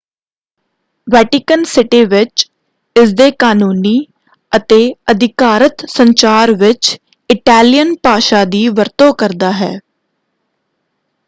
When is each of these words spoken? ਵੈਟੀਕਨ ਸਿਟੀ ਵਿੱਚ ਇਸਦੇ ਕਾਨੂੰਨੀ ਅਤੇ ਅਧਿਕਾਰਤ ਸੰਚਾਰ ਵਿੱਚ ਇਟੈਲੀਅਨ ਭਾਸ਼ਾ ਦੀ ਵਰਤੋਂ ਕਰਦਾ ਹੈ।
ਵੈਟੀਕਨ 1.07 1.63
ਸਿਟੀ 1.63 2.03
ਵਿੱਚ 2.05 2.45
ਇਸਦੇ 2.95 3.29
ਕਾਨੂੰਨੀ 3.39 3.93
ਅਤੇ 4.51 4.79
ਅਧਿਕਾਰਤ 5.11 5.85
ਸੰਚਾਰ 5.89 6.53
ਵਿੱਚ 6.55 6.95
ਇਟੈਲੀਅਨ 7.29 7.95
ਭਾਸ਼ਾ 8.03 8.43
ਦੀ 8.47 8.67
ਵਰਤੋਂ 8.71 9.13
ਕਰਦਾ 9.15 9.51
ਹੈ। 9.53 9.73